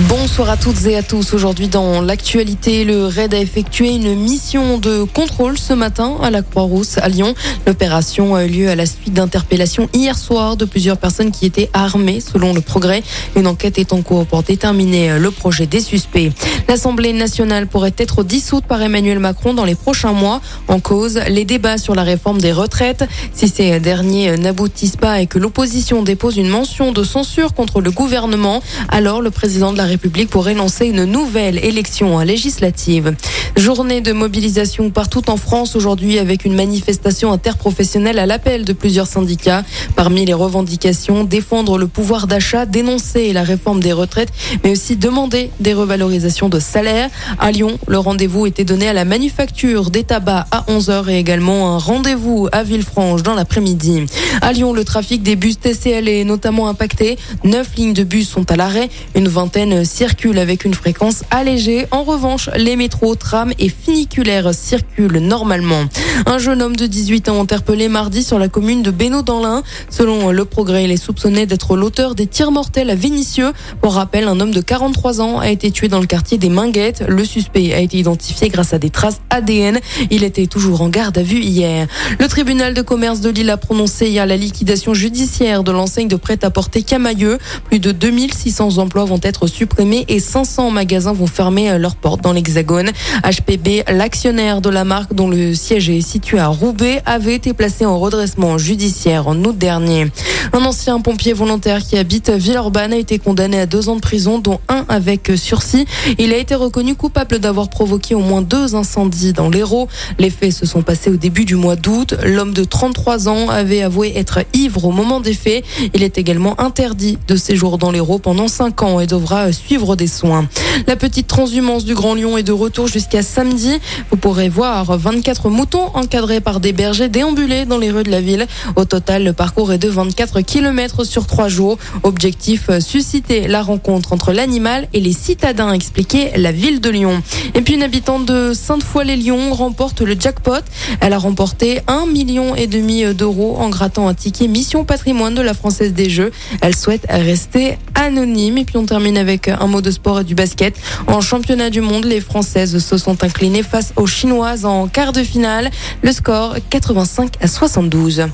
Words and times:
Bonsoir 0.00 0.50
à 0.50 0.56
toutes 0.56 0.86
et 0.86 0.96
à 0.96 1.04
tous. 1.04 1.34
Aujourd'hui, 1.34 1.68
dans 1.68 2.00
l'actualité, 2.00 2.84
le 2.84 3.06
RAID 3.06 3.32
a 3.32 3.38
effectué 3.38 3.94
une 3.94 4.16
mission 4.16 4.78
de 4.78 5.04
contrôle 5.04 5.56
ce 5.56 5.72
matin 5.72 6.16
à 6.20 6.30
la 6.30 6.42
Croix-Rousse 6.42 6.98
à 6.98 7.08
Lyon. 7.08 7.32
L'opération 7.64 8.34
a 8.34 8.44
eu 8.44 8.48
lieu 8.48 8.68
à 8.68 8.74
la 8.74 8.86
suite 8.86 9.12
d'interpellations 9.12 9.88
hier 9.92 10.18
soir 10.18 10.56
de 10.56 10.64
plusieurs 10.64 10.96
personnes 10.96 11.30
qui 11.30 11.46
étaient 11.46 11.70
armées, 11.74 12.18
selon 12.20 12.52
le 12.52 12.60
progrès. 12.60 13.04
Une 13.36 13.46
enquête 13.46 13.78
est 13.78 13.92
en 13.92 14.02
cours 14.02 14.26
pour 14.26 14.42
déterminer 14.42 15.16
le 15.16 15.30
projet 15.30 15.66
des 15.66 15.80
suspects. 15.80 16.32
L'Assemblée 16.68 17.12
nationale 17.12 17.68
pourrait 17.68 17.94
être 17.96 18.24
dissoute 18.24 18.64
par 18.64 18.82
Emmanuel 18.82 19.20
Macron 19.20 19.54
dans 19.54 19.64
les 19.64 19.76
prochains 19.76 20.12
mois. 20.12 20.40
En 20.66 20.80
cause, 20.80 21.20
les 21.28 21.44
débats 21.44 21.78
sur 21.78 21.94
la 21.94 22.02
réforme 22.02 22.40
des 22.40 22.52
retraites. 22.52 23.04
Si 23.32 23.46
ces 23.46 23.78
derniers 23.78 24.36
n'aboutissent 24.38 24.96
pas 24.96 25.20
et 25.20 25.28
que 25.28 25.38
l'opposition 25.38 26.02
dépose 26.02 26.36
une 26.36 26.48
mention 26.48 26.90
de 26.90 27.04
censure 27.04 27.54
contre 27.54 27.80
le 27.80 27.92
gouvernement, 27.92 28.60
alors 28.88 29.22
le 29.22 29.30
président 29.30 29.72
de 29.72 29.78
la 29.78 29.83
République 29.84 30.30
pourrait 30.30 30.54
lancer 30.54 30.86
une 30.86 31.04
nouvelle 31.04 31.64
élection 31.64 32.18
législative. 32.20 33.14
Journée 33.56 34.00
de 34.00 34.12
mobilisation 34.12 34.90
partout 34.90 35.30
en 35.30 35.36
France 35.36 35.76
aujourd'hui 35.76 36.18
avec 36.18 36.44
une 36.44 36.54
manifestation 36.54 37.32
interprofessionnelle 37.32 38.18
à 38.18 38.26
l'appel 38.26 38.64
de 38.64 38.72
plusieurs 38.72 39.06
syndicats. 39.06 39.62
Parmi 39.96 40.24
les 40.24 40.34
revendications, 40.34 41.24
défendre 41.24 41.78
le 41.78 41.86
pouvoir 41.86 42.26
d'achat, 42.26 42.66
dénoncer 42.66 43.32
la 43.32 43.42
réforme 43.42 43.80
des 43.80 43.92
retraites, 43.92 44.32
mais 44.62 44.70
aussi 44.70 44.96
demander 44.96 45.50
des 45.60 45.74
revalorisations 45.74 46.48
de 46.48 46.58
salaire. 46.58 47.10
À 47.38 47.52
Lyon, 47.52 47.78
le 47.86 47.98
rendez-vous 47.98 48.46
était 48.46 48.64
donné 48.64 48.88
à 48.88 48.92
la 48.92 49.04
manufacture 49.04 49.90
des 49.90 50.04
tabacs 50.04 50.46
à 50.50 50.64
11h 50.68 51.10
et 51.10 51.18
également 51.18 51.74
un 51.74 51.78
rendez-vous 51.78 52.48
à 52.52 52.62
Villefranche 52.62 53.22
dans 53.22 53.34
l'après-midi. 53.34 54.06
À 54.40 54.52
Lyon, 54.52 54.72
le 54.72 54.84
trafic 54.84 55.22
des 55.22 55.36
bus 55.36 55.58
TCL 55.58 56.08
est 56.08 56.24
notamment 56.24 56.68
impacté. 56.68 57.18
Neuf 57.44 57.74
lignes 57.76 57.92
de 57.92 58.04
bus 58.04 58.28
sont 58.28 58.50
à 58.50 58.56
l'arrêt. 58.56 58.88
Une 59.14 59.28
vingtaine 59.28 59.73
circulent 59.82 60.38
avec 60.38 60.64
une 60.64 60.74
fréquence 60.74 61.24
allégée. 61.30 61.86
En 61.90 62.04
revanche, 62.04 62.50
les 62.56 62.76
métros, 62.76 63.14
trams 63.14 63.52
et 63.58 63.68
funiculaires 63.68 64.54
circulent 64.54 65.18
normalement. 65.18 65.84
Un 66.26 66.38
jeune 66.38 66.62
homme 66.62 66.76
de 66.76 66.86
18 66.86 67.28
ans 67.28 67.40
interpellé 67.40 67.88
mardi 67.88 68.22
sur 68.22 68.38
la 68.38 68.48
commune 68.48 68.82
de 68.82 68.90
Bénaud 68.90 69.22
dans 69.22 69.40
l'Ain. 69.40 69.62
Selon 69.90 70.30
le 70.30 70.44
progrès, 70.44 70.84
il 70.84 70.92
est 70.92 70.96
soupçonné 70.96 71.46
d'être 71.46 71.76
l'auteur 71.76 72.14
des 72.14 72.26
tirs 72.26 72.50
mortels 72.50 72.90
à 72.90 72.94
Vénissieux. 72.94 73.52
Pour 73.80 73.94
rappel, 73.94 74.28
un 74.28 74.38
homme 74.40 74.52
de 74.52 74.60
43 74.60 75.20
ans 75.20 75.38
a 75.38 75.48
été 75.48 75.70
tué 75.70 75.88
dans 75.88 76.00
le 76.00 76.06
quartier 76.06 76.38
des 76.38 76.48
Minguettes. 76.48 77.04
Le 77.08 77.24
suspect 77.24 77.72
a 77.74 77.80
été 77.80 77.98
identifié 77.98 78.48
grâce 78.48 78.72
à 78.72 78.78
des 78.78 78.90
traces 78.90 79.20
ADN. 79.30 79.80
Il 80.10 80.24
était 80.24 80.46
toujours 80.46 80.82
en 80.82 80.88
garde 80.88 81.18
à 81.18 81.22
vue 81.22 81.40
hier. 81.40 81.86
Le 82.18 82.28
tribunal 82.28 82.74
de 82.74 82.82
commerce 82.82 83.20
de 83.20 83.30
Lille 83.30 83.50
a 83.50 83.56
prononcé 83.56 84.08
hier 84.08 84.26
la 84.26 84.36
liquidation 84.36 84.94
judiciaire 84.94 85.64
de 85.64 85.72
l'enseigne 85.72 86.08
de 86.08 86.16
prêt-à-porter 86.16 86.82
Camailleux. 86.82 87.38
Plus 87.64 87.80
de 87.80 87.92
2600 87.92 88.78
emplois 88.78 89.04
vont 89.04 89.20
être 89.22 89.46
supprimés 89.46 89.63
et 90.08 90.20
500 90.20 90.70
magasins 90.70 91.12
vont 91.12 91.26
fermer 91.26 91.78
leurs 91.78 91.96
portes 91.96 92.20
dans 92.20 92.32
l'Hexagone. 92.32 92.90
HPB, 93.22 93.84
l'actionnaire 93.88 94.60
de 94.60 94.70
la 94.70 94.84
marque 94.84 95.14
dont 95.14 95.28
le 95.28 95.54
siège 95.54 95.88
est 95.90 96.00
situé 96.00 96.38
à 96.38 96.48
Roubaix, 96.48 97.02
avait 97.06 97.34
été 97.34 97.52
placé 97.52 97.84
en 97.86 97.98
redressement 97.98 98.58
judiciaire 98.58 99.28
en 99.28 99.36
août 99.44 99.56
dernier. 99.56 100.06
Un 100.52 100.64
ancien 100.64 101.00
pompier 101.00 101.32
volontaire 101.32 101.82
qui 101.82 101.96
habite 101.96 102.30
Villeurbanne 102.30 102.92
a 102.92 102.96
été 102.96 103.18
condamné 103.18 103.58
à 103.58 103.66
deux 103.66 103.88
ans 103.88 103.96
de 103.96 104.00
prison, 104.00 104.38
dont 104.38 104.60
un 104.68 104.84
avec 104.88 105.32
sursis. 105.36 105.86
Il 106.18 106.32
a 106.32 106.36
été 106.36 106.54
reconnu 106.54 106.94
coupable 106.94 107.38
d'avoir 107.38 107.68
provoqué 107.68 108.14
au 108.14 108.20
moins 108.20 108.42
deux 108.42 108.74
incendies 108.74 109.32
dans 109.32 109.48
l'Hérault. 109.48 109.88
Les 110.18 110.30
faits 110.30 110.52
se 110.52 110.66
sont 110.66 110.82
passés 110.82 111.10
au 111.10 111.16
début 111.16 111.44
du 111.44 111.56
mois 111.56 111.76
d'août. 111.76 112.14
L'homme 112.24 112.52
de 112.52 112.64
33 112.64 113.28
ans 113.28 113.48
avait 113.48 113.82
avoué 113.82 114.12
être 114.16 114.40
ivre 114.52 114.84
au 114.84 114.92
moment 114.92 115.20
des 115.20 115.34
faits. 115.34 115.64
Il 115.94 116.02
est 116.02 116.18
également 116.18 116.60
interdit 116.60 117.18
de 117.26 117.36
séjour 117.36 117.78
dans 117.78 117.90
l'Hérault 117.90 118.18
pendant 118.18 118.48
cinq 118.48 118.82
ans 118.82 119.00
et 119.00 119.06
devra 119.06 119.52
suivre 119.54 119.96
des 119.96 120.06
soins. 120.06 120.46
La 120.86 120.96
petite 120.96 121.26
transhumance 121.26 121.84
du 121.84 121.94
Grand 121.94 122.14
Lyon 122.14 122.36
est 122.36 122.42
de 122.42 122.52
retour 122.52 122.88
jusqu'à 122.88 123.22
samedi. 123.22 123.78
Vous 124.10 124.18
pourrez 124.18 124.50
voir 124.50 124.98
24 124.98 125.48
moutons 125.48 125.86
encadrés 125.94 126.40
par 126.40 126.60
des 126.60 126.72
bergers 126.72 127.08
déambuler 127.08 127.64
dans 127.64 127.78
les 127.78 127.90
rues 127.90 128.02
de 128.02 128.10
la 128.10 128.20
ville. 128.20 128.46
Au 128.76 128.84
total, 128.84 129.24
le 129.24 129.32
parcours 129.32 129.72
est 129.72 129.78
de 129.78 129.88
24 129.88 130.42
km 130.42 131.04
sur 131.04 131.26
trois 131.26 131.48
jours. 131.48 131.78
Objectif, 132.02 132.68
susciter 132.80 133.48
la 133.48 133.62
rencontre 133.62 134.12
entre 134.12 134.32
l'animal 134.32 134.88
et 134.92 135.00
les 135.00 135.12
citadins, 135.12 135.72
expliquait 135.72 136.32
la 136.36 136.52
ville 136.52 136.80
de 136.80 136.90
Lyon. 136.90 137.22
Et 137.54 137.62
puis 137.62 137.74
une 137.74 137.82
habitante 137.82 138.26
de 138.26 138.52
Sainte-Foy-les-Lyons 138.52 139.54
remporte 139.54 140.00
le 140.00 140.16
jackpot. 140.18 140.52
Elle 141.00 141.12
a 141.12 141.18
remporté 141.18 141.80
un 141.86 142.06
million 142.06 142.54
et 142.54 142.66
demi 142.66 143.04
d'euros 143.14 143.56
en 143.58 143.68
grattant 143.68 144.08
un 144.08 144.14
ticket 144.14 144.48
Mission 144.48 144.84
Patrimoine 144.84 145.34
de 145.34 145.42
la 145.42 145.54
Française 145.54 145.92
des 145.92 146.10
Jeux. 146.10 146.32
Elle 146.60 146.74
souhaite 146.74 147.06
rester 147.08 147.78
anonyme. 147.94 148.58
Et 148.58 148.64
puis 148.64 148.76
on 148.76 148.86
termine 148.86 149.18
avec 149.48 149.60
un 149.60 149.66
mot 149.66 149.80
de 149.80 149.90
sport 149.90 150.20
et 150.20 150.24
du 150.24 150.34
basket. 150.34 150.76
En 151.06 151.20
championnat 151.20 151.70
du 151.70 151.80
monde, 151.80 152.04
les 152.04 152.20
Françaises 152.20 152.78
se 152.78 152.98
sont 152.98 153.22
inclinées 153.24 153.62
face 153.62 153.92
aux 153.96 154.06
Chinoises 154.06 154.64
en 154.64 154.88
quart 154.88 155.12
de 155.12 155.22
finale. 155.22 155.70
Le 156.02 156.12
score 156.12 156.56
85 156.70 157.34
à 157.40 157.48
72. 157.48 158.26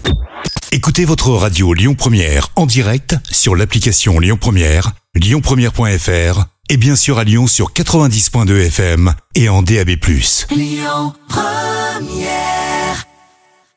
Écoutez 0.73 1.05
votre 1.05 1.31
radio 1.31 1.75
Lyon 1.75 1.95
Première 1.95 2.49
en 2.57 2.67
direct 2.67 3.17
sur 3.31 3.57
l'application 3.57 4.19
Lyon 4.21 4.39
Première, 4.41 4.93
lyonpremière.fr 5.15 6.45
et 6.69 6.77
bien 6.77 6.95
sûr 6.95 7.19
à 7.19 7.25
Lyon 7.25 7.47
sur 7.47 7.73
90.2 7.73 8.67
FM 8.67 9.13
et 9.35 9.49
en 9.49 9.63
DAB+. 9.63 9.91
Lyon 10.51 11.13
Première 11.29 12.60